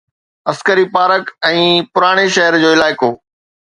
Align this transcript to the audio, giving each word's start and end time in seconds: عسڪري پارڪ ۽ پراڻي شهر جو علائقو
عسڪري 0.51 0.85
پارڪ 0.95 1.29
۽ 1.49 1.61
پراڻي 1.99 2.25
شهر 2.39 2.59
جو 2.65 2.73
علائقو 2.79 3.11